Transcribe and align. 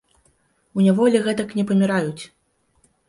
У 0.77 0.85
няволі 0.85 1.21
гэтак 1.27 1.49
не 1.59 1.67
паміраюць. 1.73 2.23